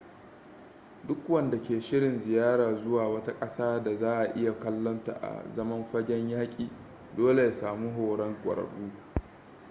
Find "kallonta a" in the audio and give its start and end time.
4.59-5.49